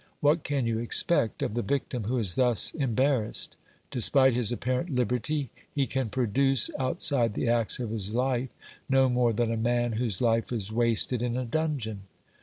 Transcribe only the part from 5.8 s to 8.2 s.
can produce, outside the acts of his